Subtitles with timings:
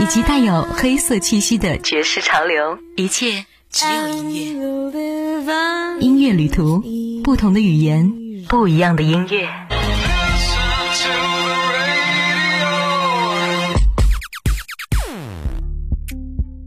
[0.00, 5.98] 以及带有黑色气息的爵士潮流，一切只有音乐。
[5.98, 6.80] 音乐旅途，
[7.24, 8.12] 不同的语言，
[8.48, 9.48] 不一样的音乐。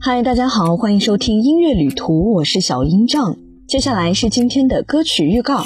[0.00, 3.36] 嗨，大家好，欢迎收听音乐旅途，我是小音障。
[3.68, 5.64] 接下来是今天的歌曲预告。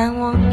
[0.00, 0.49] 难忘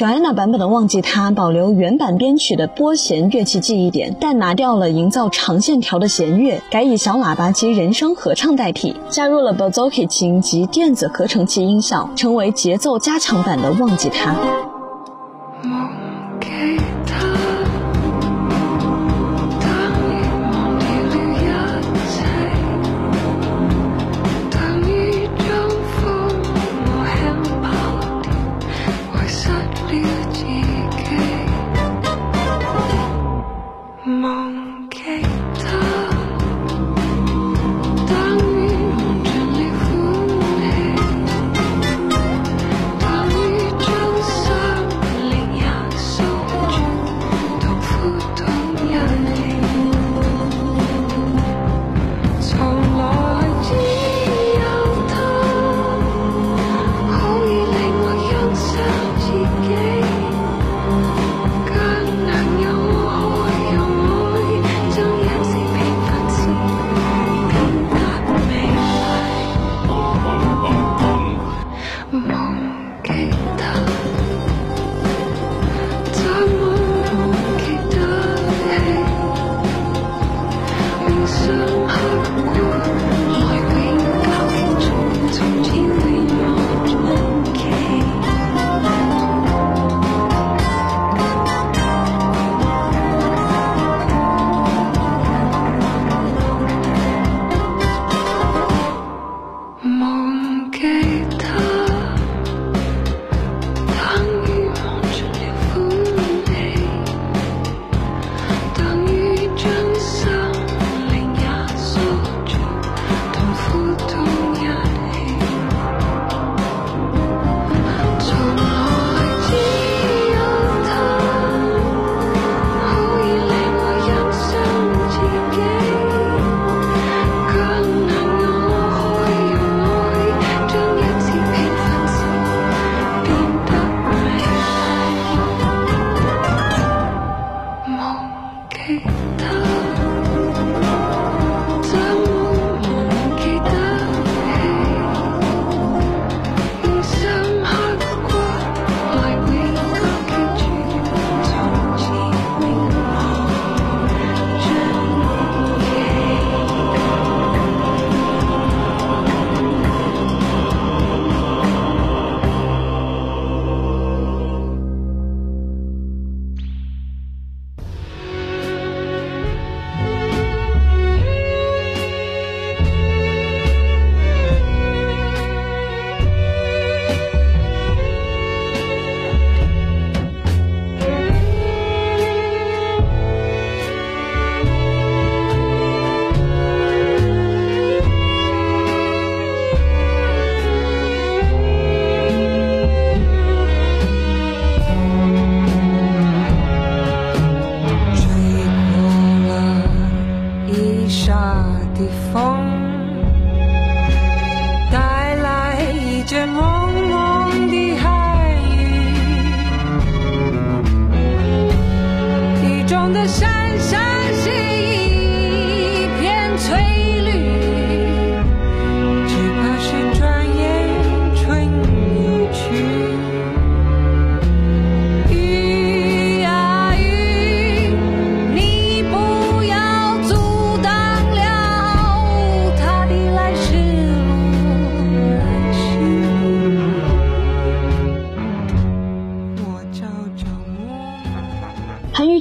[0.00, 14.32] Joanna 版本的《忘记他》保留原版编曲的拨弦乐器记忆点，但拿掉了营造长线条的弦乐，改以小喇叭及人声合唱代替，加入了 Bozoki 琴及电子合成器音效，成为节奏加强版的《忘记他》。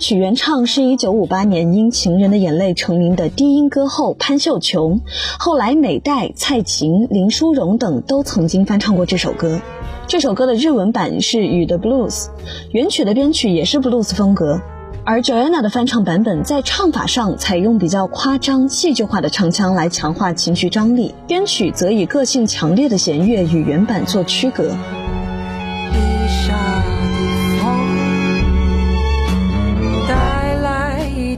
[0.09, 5.01] 曲原唱是一九五八年因《情人的眼泪》成名的低音歌后潘秀琼，
[5.37, 9.61] 后来美代、蔡琴、林淑荣等都曾经翻唱过这首歌。
[10.07, 12.23] 这首歌的日文版是《雨的 Blues》，
[12.71, 14.59] 原曲的编曲也是 Blues 风格。
[15.05, 24.71] 而 Joanna 的翻唱版本在唱法上采用比较夸张、戏剧化的唱腔来强化情绪张力，编曲则以个性强烈的弦乐与原版做区隔。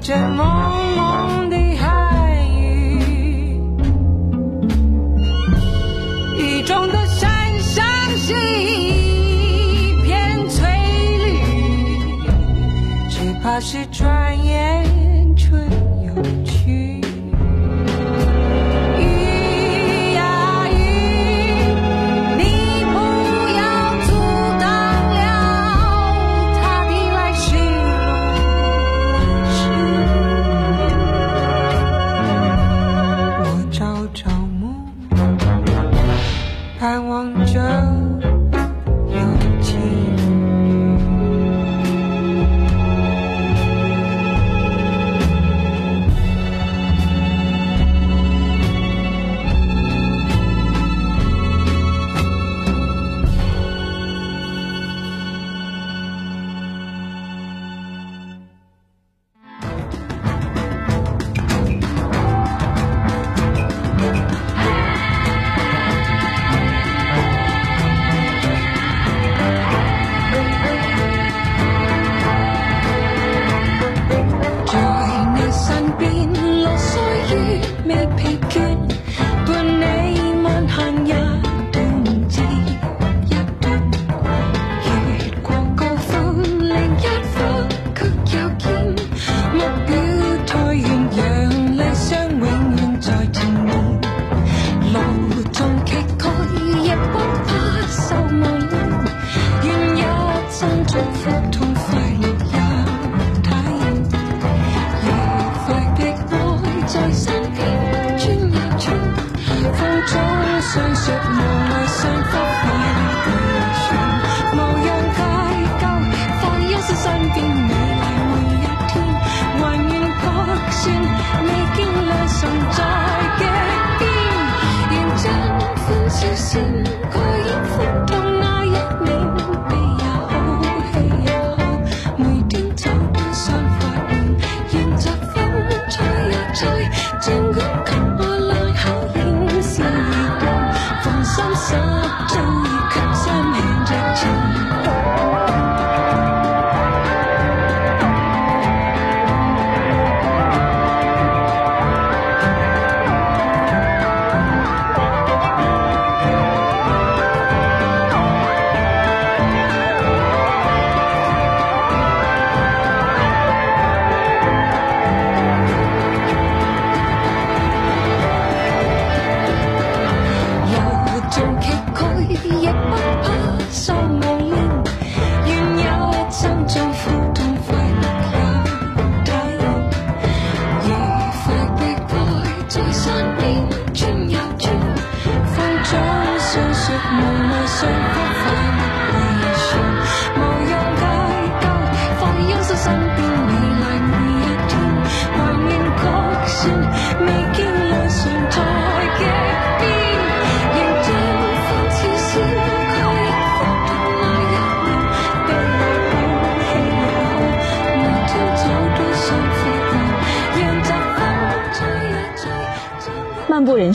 [0.03, 0.80] 这么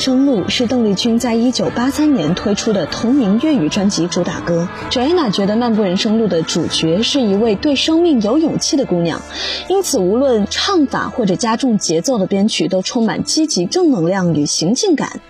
[0.07, 4.69] 生路》是邓丽君在一九八三年推出的同名粤语专辑主打歌。
[4.89, 9.21] Joanna 觉得《漫步人生路》的主角是一位对生命有勇气的姑娘，
[9.69, 15.21] 因此无论唱法或者加重节奏的编曲都充满积极正能量与行进感。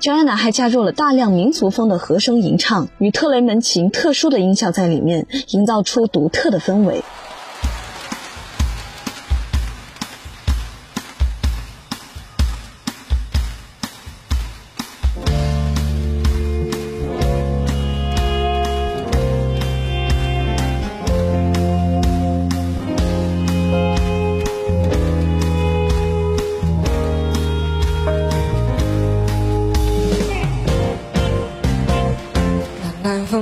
[0.00, 7.04] Joanna 还加入了大量民族风的和声吟唱与特雷门琴特殊的音效在里面，营造出独特的氛围。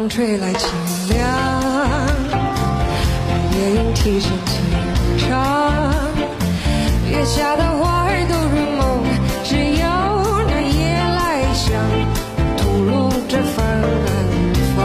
[0.05, 0.69] 风吹来清
[1.09, 1.17] 凉
[2.31, 2.37] 把
[3.57, 4.61] 夜莺啼声清
[5.17, 6.13] 唱
[7.09, 9.03] 月下的花儿都入梦
[9.43, 9.87] 只有
[10.47, 11.73] 那夜来香
[12.59, 13.57] 吐露着芬
[14.77, 14.79] 芳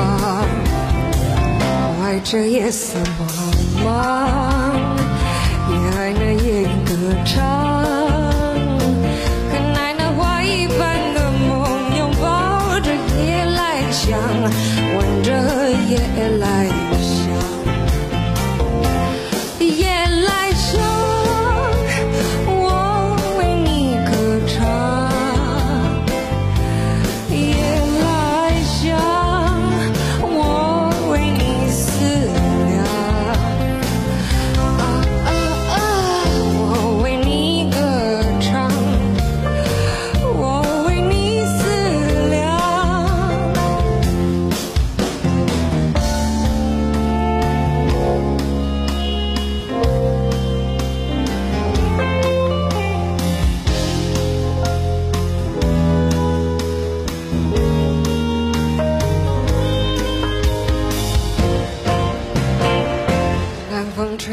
[1.60, 1.64] 我
[2.02, 4.39] 爱这夜色茫茫。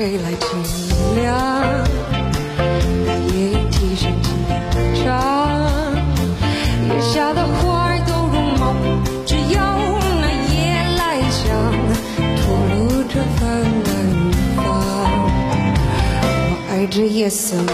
[0.08, 0.46] 谁来清
[1.16, 1.26] 凉，
[3.26, 4.30] 夜莺啼声轻
[5.02, 5.04] 唱，
[6.86, 8.62] 月下的花儿都入梦，
[9.26, 9.58] 只有
[10.20, 10.54] 那夜
[10.96, 11.42] 来香
[12.36, 13.42] 吐露着芬
[14.54, 14.56] 芳。
[14.58, 14.70] 我
[16.70, 17.68] 爱这夜色茫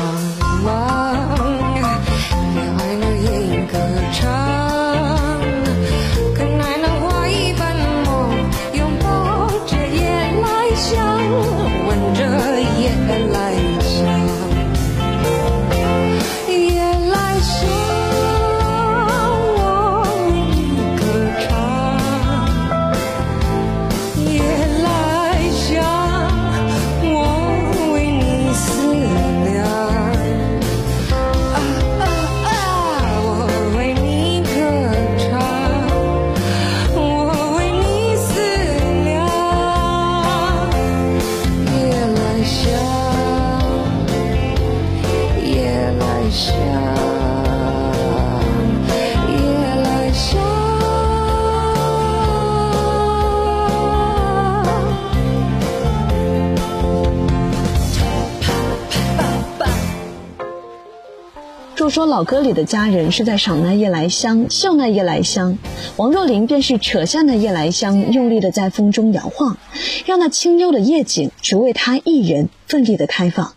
[61.93, 65.59] 说老歌里的佳人是在赏那夜来香，嗅那夜来香，
[65.99, 69.59] 王若琳便是扯下那夜来香，用力的在风中摇晃，
[70.07, 73.53] 让那清幽的夜景只为她一人奋力的开放。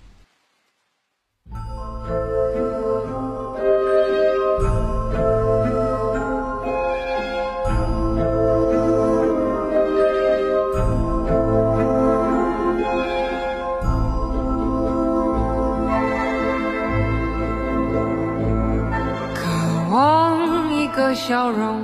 [21.27, 21.82] 笑容，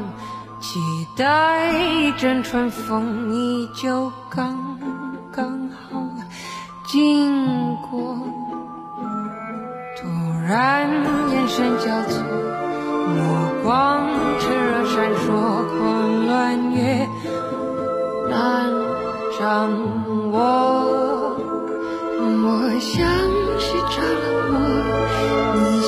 [0.59, 0.79] 期
[1.17, 4.77] 待一阵春风，你就刚
[5.31, 5.99] 刚好
[6.85, 8.19] 经过。
[9.97, 10.07] 突
[10.47, 10.87] 然
[11.31, 12.23] 眼神交错，
[13.07, 14.07] 目光
[14.39, 15.25] 炽热闪烁，
[15.65, 17.07] 混乱越
[18.29, 18.71] 难
[19.39, 19.71] 掌
[20.31, 20.37] 握。
[22.43, 22.45] 我
[22.79, 22.93] 像
[23.57, 24.53] 是着了魔，
[25.55, 25.80] 你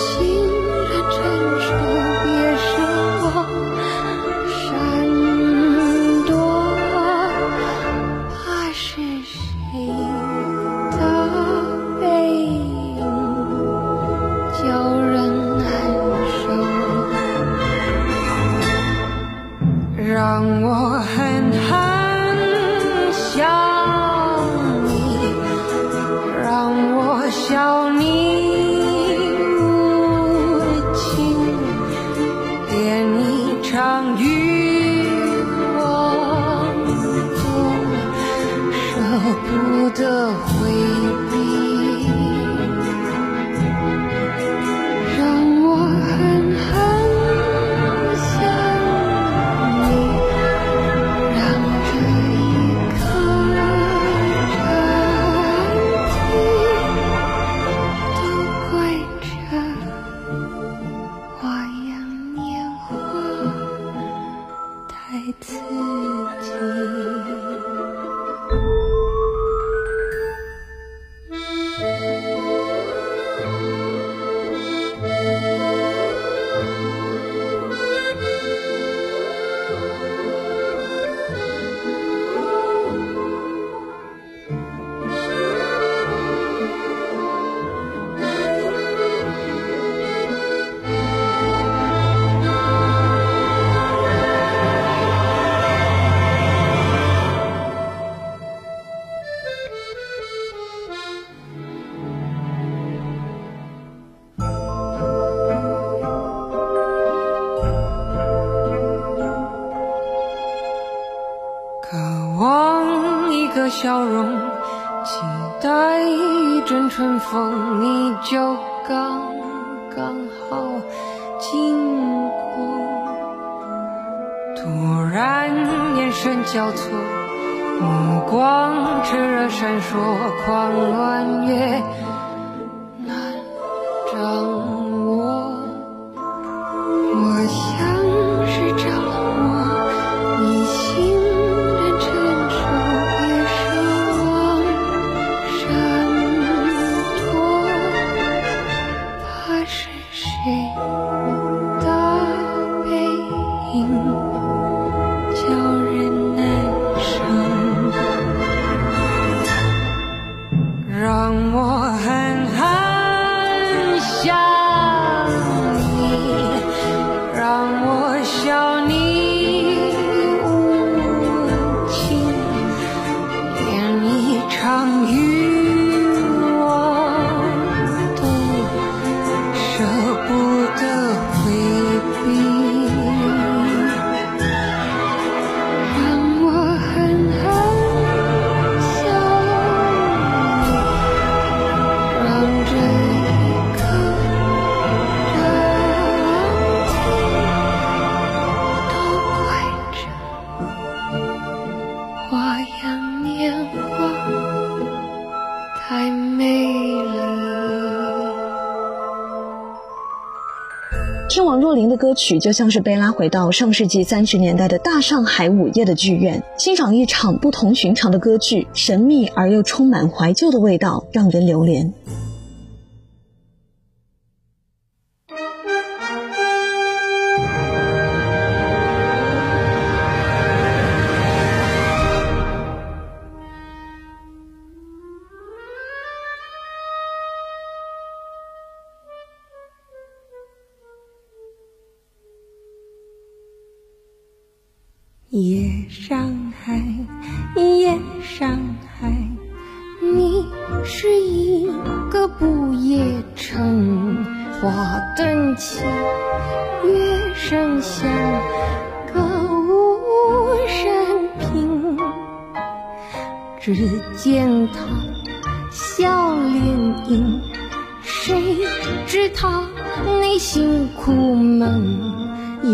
[212.14, 221.94] 曲，就像是被拉回到上世纪三十年代的大上海午夜的剧院，欣赏一场不同寻常的歌剧，神秘而又充满怀旧的味道，让人流连。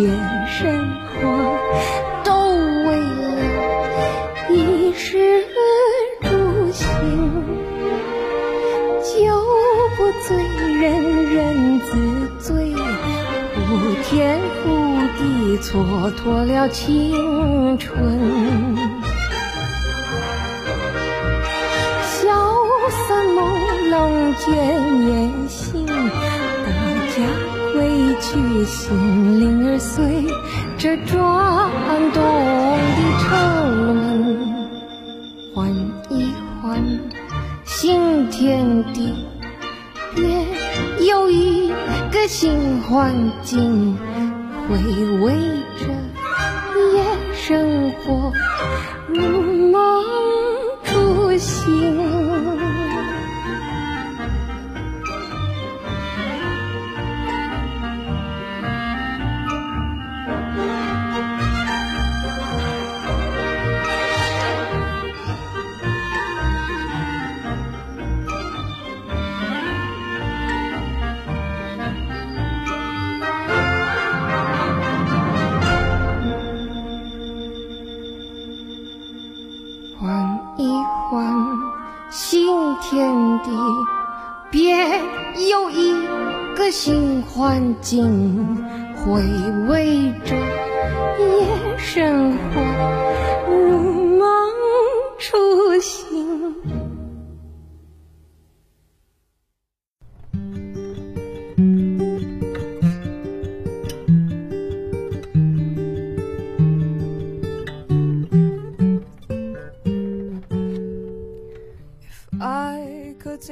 [0.02, 0.08] 夜
[0.48, 1.60] 生活
[2.24, 2.32] 都
[2.86, 3.22] 为了
[4.50, 5.44] 衣食
[6.22, 6.86] 住行，
[9.04, 9.10] 酒
[9.98, 10.28] 不醉
[10.80, 10.80] 人
[11.34, 11.36] 人
[11.82, 11.92] 自
[12.40, 13.68] 醉，呼
[14.06, 14.66] 天呼
[15.18, 15.20] 地
[15.58, 15.68] 蹉
[16.16, 17.92] 跎了青春。
[22.06, 22.18] 萧
[22.90, 23.04] 瑟
[23.36, 23.38] 朦
[23.90, 23.94] 胧
[24.38, 24.48] 倦
[25.10, 25.12] 夜
[25.50, 25.69] 行，大家归
[28.32, 30.28] 去，心灵儿随
[30.78, 31.18] 着转
[32.14, 32.22] 动
[32.96, 33.26] 的车
[33.88, 34.38] 轮，
[35.56, 35.68] 换
[36.12, 36.80] 一换
[37.66, 39.16] 新天地，
[40.14, 40.46] 别
[41.08, 41.70] 有一
[42.12, 43.98] 个新环境，
[44.68, 44.78] 回
[45.22, 45.34] 味
[45.80, 45.88] 着
[46.94, 48.32] 夜生活，
[49.08, 49.49] 如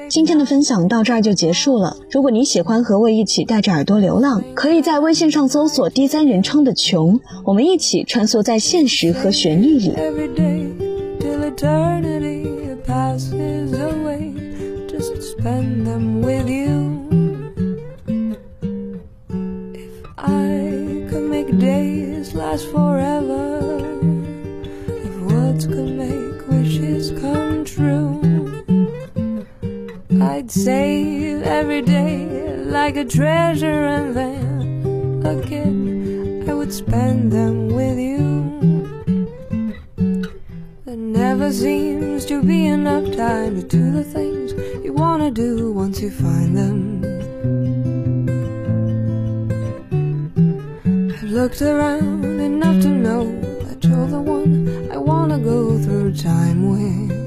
[0.10, 1.98] 今天的分享到这儿就结束了。
[2.12, 9.92] 如果你喜欢和我一起带着耳朵流浪，可以在微信上搜索第三人称的穷，我们一起穿梭在现实和旋律里。
[9.98, 10.70] every day
[11.20, 12.48] till eternity
[12.86, 14.34] passes away
[14.88, 17.02] just spend them with you.
[19.74, 23.62] If I could make days last forever,
[24.88, 28.07] if words could make wishes come true,
[30.38, 37.98] I'd save every day like a treasure and then again I would spend them with
[37.98, 38.24] you.
[40.86, 44.54] There never seems to be enough time to do the things
[44.86, 46.78] you wanna do once you find them.
[51.16, 53.24] I've looked around enough to know
[53.64, 57.27] that you're the one I wanna go through time with.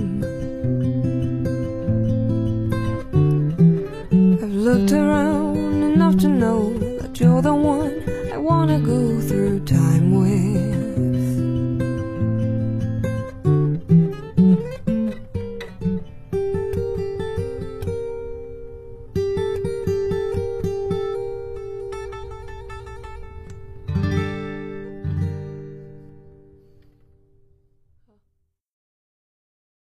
[4.71, 8.01] looked around enough to know that you're the one
[8.33, 9.10] I wanna go